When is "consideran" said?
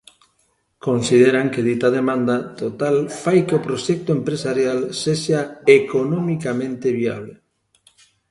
0.87-1.47